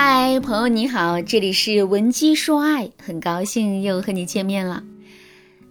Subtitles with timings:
[0.00, 4.84] 嗨，朋友你好，这里是文姬说爱，很高兴又和你见面了。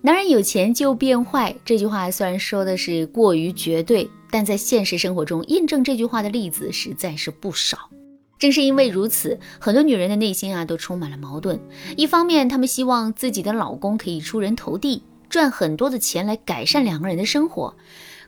[0.02, 7.90] 男人有钱就变坏，这句话虽然说的是过于绝对，但在现实生活中印证这句话的例子实在是不少。
[8.38, 11.58] 正是因为如此，很多女人的内心啊都充满了矛盾。
[11.96, 17.74] 一方面，她们希望自己的老公可以出人头地，赚很多的钱来改善两个人的生活；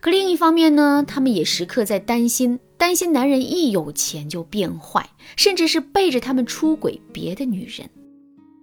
[0.02, 2.60] 可另一方面呢，他们也时刻在担心。
[2.78, 7.90] 担心男人一有钱就变坏，甚至是背着他们出轨别的女人。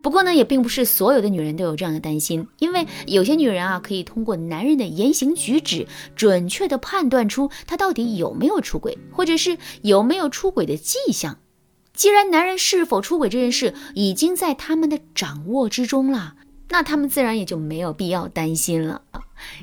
[0.01, 11.39] 不过呢，也并不是所有的女人都有这样的担心，因为有些女人啊，可以通过男人的言行举止，准确的判断出他到底有没有出轨，或者是有没有出轨的迹象。
[11.93, 16.37] 既然男人是否出轨这件事已经在他们的掌握之中了，
[16.69, 19.03] 那他们自然也就没有必要担心了。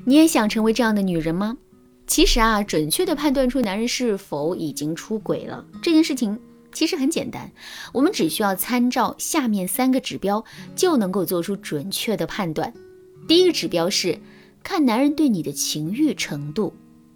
[0.05, 1.57] 你也想成为这样的女人吗？
[2.05, 6.37] 其实啊，准确的判断出男人是否已经出轨了这件事情，
[6.73, 7.49] 其实很简单。
[7.93, 10.43] 我们只需要参照下面三个指标，
[10.75, 12.73] 就能够做出准确的判断。
[13.27, 14.19] 第一个指标是
[14.61, 16.73] 看男人对你的情欲程度。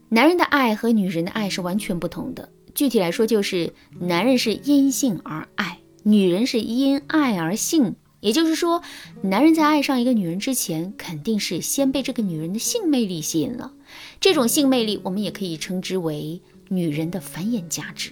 [0.10, 2.50] 男人的爱和女人的爱是完全不同的。
[2.74, 7.96] 具体来说，就是男人是因性而爱，女人是因爱而性。
[8.20, 8.82] 也就是说，
[9.22, 13.74] 男人在爱上一个女人之前，肯定是先被这个女人的性魅力吸引了。
[14.20, 18.12] 这种性魅力，我们也可以称之为女人的繁衍价值。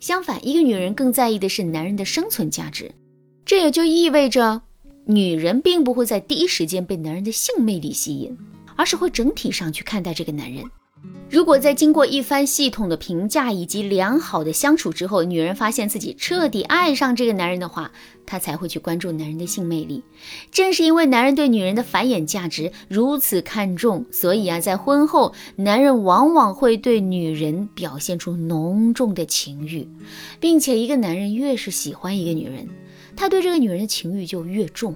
[0.00, 2.92] 相反，一个女人更在意的是男人的生存价值。
[3.44, 4.62] 这也就意味着，
[5.06, 8.36] 女人并不会在第一时间被男人的性魅力吸引，
[8.76, 10.64] 而是会整体上去看待这个男人。
[11.32, 17.90] 如果在经过一番系统的评价以及良好的相处之后，女人发现自己彻底爱上这个男人的话，
[18.26, 20.02] 她才会去关注男人的性魅力。
[20.50, 29.88] 正是因为男人对女人的繁衍价值如此看重，所以啊，在婚后，男人往往会对女人表现出浓重的情欲，
[30.38, 32.68] 并且一个男人越是喜欢一个女人，
[33.16, 34.94] 他对这个女人的情欲就越重。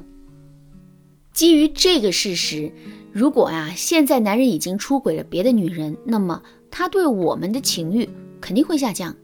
[1.33, 2.71] 基于这个事实。
[3.17, 8.07] 如果呀，现在男人已经出轨了别的女人，那么他对我们的情欲
[8.43, 9.17] 肯定会下降。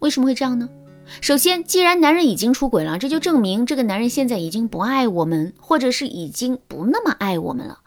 [0.00, 0.68] 为什么会这样呢？
[1.22, 7.78] 首先，既然男人已经出轨了，这就证明这个男人现在已经不爱我们，或者是已经不那么爱我们了。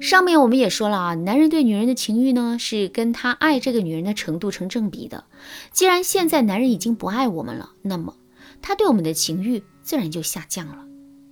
[0.00, 5.22] 上面我们也说了啊，男人对女人的情欲呢，是跟他爱这个女人的程度成正比的。
[5.70, 8.16] 既然现在男人已经不爱我们了，那么
[8.60, 10.84] 他对我们的情欲自然就下降了。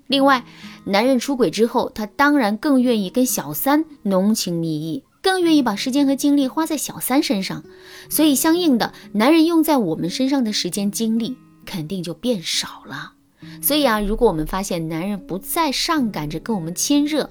[0.08, 0.44] 另外，
[0.86, 7.62] 男人出轨之后，他当然更愿意跟小三浓情蜜意，更愿意把时间和精力花在小三身上，
[8.08, 13.12] 所以相应的，男人用在我们身上的时间精力肯定就变少了。
[13.62, 17.30] 所以啊，如果我们发现男人不再上赶着跟我们亲热，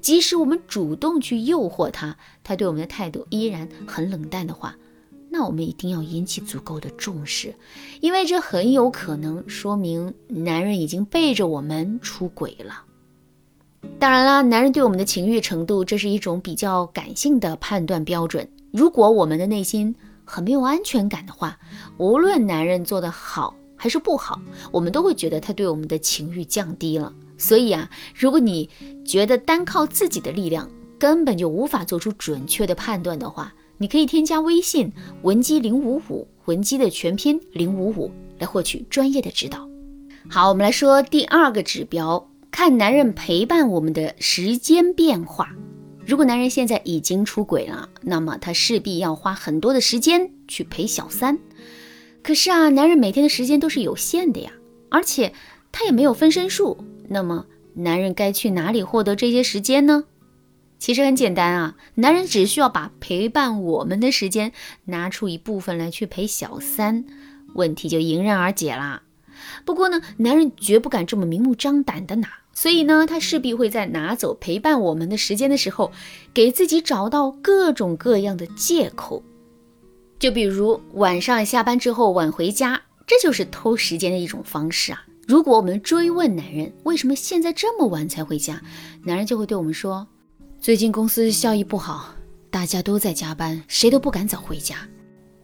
[0.00, 4.76] 即使我们主动去诱惑他，他对我们的态度依然很冷淡的话，
[5.36, 7.52] 那我们一定要引起足够的重视，
[8.00, 12.84] 因为这很有可能说明男人已经背着我们出轨了。
[13.98, 18.48] 当然啦，男人对我们的情欲程度，这是一种比较感性的判断标准。
[18.72, 19.92] 如果我们的内心
[20.24, 21.58] 很没有安全感的话，
[21.98, 24.40] 无论男人做得好还是不好，
[24.70, 27.12] 我们都会觉得他对我们的情欲降低了。
[27.36, 28.70] 所以啊，如果你
[29.04, 34.92] 觉得单靠自己的力量根本就无法做出准确的判断的话，你可以添加微信
[35.22, 39.68] 文姬零五五，文姬的全拼零五五，来获取专业的指导。
[40.28, 45.50] 好，我们来说第二个指标，看男人陪伴我们的时间变化。
[46.06, 51.38] 如果男人现在已经出轨了，那么他势必要花很多的时间去陪小三。
[52.22, 54.52] 可是啊，男人每天的时间都是有限的呀，
[54.88, 55.32] 而且
[55.72, 56.78] 他也没有分身术。
[57.08, 60.04] 那么，男人该去哪里获得这些时间呢？
[60.84, 64.52] 其实很简单啊，男人只需要把陪伴我们的时间
[64.84, 67.06] 拿出一部分来去陪小三，
[67.54, 69.02] 问题就迎刃而解啦。
[69.64, 75.90] 不过呢，男人绝不敢这么明目张胆的拿，所以呢，他势必会在拿走陪伴我们的时间的时候，
[76.34, 79.22] 给自己找到各种各样的借口。
[80.18, 85.06] 就比如晚上下班之后晚回家，这就是偷时间的一种方式啊。
[85.26, 88.60] 如果我们追问男人为什么现在这么晚才回家，
[89.04, 90.06] 男人就会对我们说。
[90.64, 92.14] 最近公司效益不好，
[92.50, 94.76] 大家都在加班，谁都不敢早回家。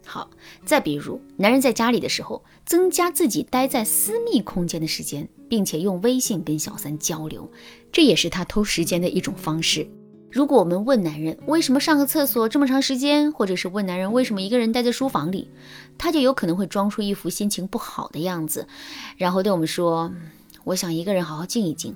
[0.06, 0.30] 好，
[0.64, 7.46] 再比如，男人在家里的时候，增加自己待在私密空间的时间，并且用微信跟小三交流，
[7.92, 9.86] 这也是他偷时间的一种方式。
[10.30, 15.50] 如果我们问男人为什么上个厕所这么长时间，或者是问男人为什么一个人待在书房里，
[15.98, 18.66] 他就有可能会装出一副心情不好的样子，
[19.18, 20.10] 然后对我们说
[20.64, 21.94] ：“我想一个人好好静一静。”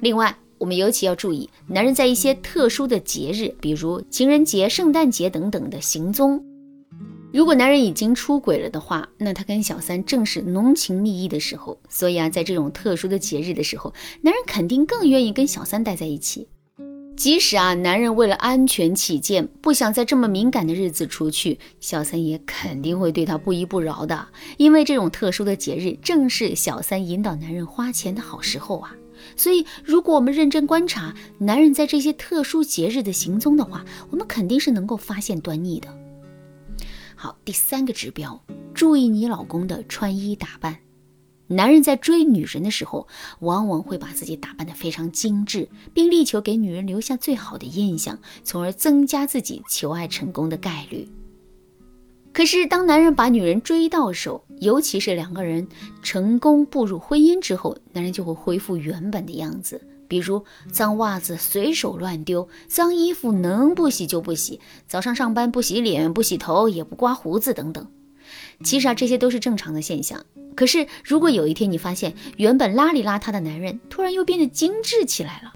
[0.00, 6.44] 另外，我们尤其要注意，男人在一些特殊的节日，比如情人节、圣诞节等等的行踪。
[7.32, 16.46] 如果男人已经出轨了的话，那他跟小三正是浓情蜜意的时候，所以啊，在这种特殊的节日的时候，男人肯定更愿意跟小三待在一起。
[17.16, 24.28] 即使啊，男人为了安全起见，不想在这么敏感的日子出去，小三也肯定会对他不依不饶的。
[24.58, 28.94] 因为这种特殊的节日，正是小三引导男人花钱的好时候啊。
[29.36, 35.88] 所以，如果我们认真观察男人在这些特殊节日的行踪的话，我们肯定是能够发现端倪的。
[37.14, 40.78] 好，第三个指标，注意你老公的穿衣打扮。
[41.48, 43.08] 男人在追女人的时候，
[43.40, 51.08] 往往会把自己打扮得非常精致，并力求给女人留下最好的印象，从而增加自己求爱成功的概率。
[52.32, 55.66] 可是，当男人把女人追到手，尤其是两个人
[56.02, 67.86] 成功步入婚姻之后，男人就会恢复原本的样子，比如脏袜子随手乱丢，脏衣服能不洗就不洗，早上上班不洗脸、不洗头、也不刮胡子等等。
[68.62, 70.24] 其实啊，这些都是正常的现象。
[70.54, 75.52] 可是，如果有一天你发现原本邋里邋遢的男人突然又变得精致起来了，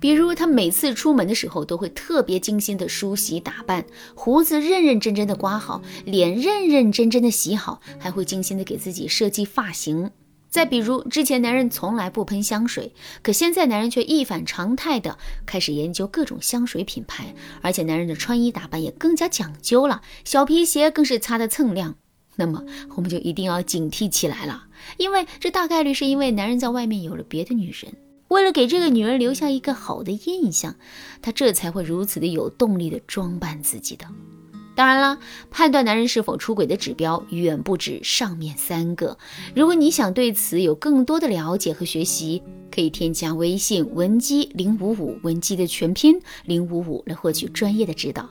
[0.00, 10.10] 比如他每次出门的时候都会特别精心的梳洗打扮，胡子认认真真的刮好，脸认认真真的洗好，还会精心的给自己设计发型。
[10.48, 12.92] 再比如之前男人从来不喷香水，
[13.22, 15.16] 可现在男人却一反常态的
[15.46, 21.94] 开始研究各种香水品牌，而且男人的穿衣打扮也更加讲究了，小皮鞋更是擦得锃亮。
[22.36, 22.64] 那么
[22.96, 24.64] 我们就一定要警惕起来了，
[24.96, 27.94] 因为这大概率是因为男人在外面有了别的女人，
[28.30, 30.76] 为了给这个女人留下一个好的印象，
[31.20, 34.06] 他这才会如此的有动力的装扮自己的。
[34.76, 35.18] 当然了，
[35.50, 39.18] 判断男人是否出轨的指标远不止上面三个。
[39.54, 42.40] 如果你想对此有更多的了解和学习，
[42.72, 48.30] 可以添加微信文姬零五五，文姬的全拼零五五来获取专业的指导。